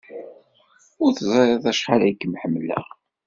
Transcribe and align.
Ur 1.03 1.11
teẓrim 1.13 1.63
acḥal 1.71 2.01
ay 2.07 2.13
ken-ḥemmleɣ. 2.15 2.85